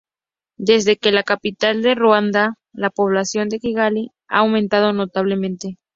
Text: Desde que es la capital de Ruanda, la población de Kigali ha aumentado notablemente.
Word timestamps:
Desde 0.57 0.97
que 0.97 1.09
es 1.09 1.13
la 1.13 1.21
capital 1.21 1.83
de 1.83 1.93
Ruanda, 1.93 2.55
la 2.73 2.89
población 2.89 3.49
de 3.49 3.59
Kigali 3.59 4.09
ha 4.29 4.39
aumentado 4.39 4.93
notablemente. 4.93 5.77